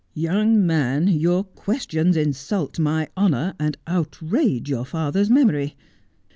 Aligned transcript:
'Young 0.29 0.65
man, 0.65 1.07
your 1.09 1.43
questions 1.43 2.17
insult 2.17 2.79
my 2.79 3.09
honour, 3.15 3.53
and 3.59 3.77
outrage 3.85 4.67
your 4.67 4.83
father's 4.83 5.29
memory. 5.29 5.75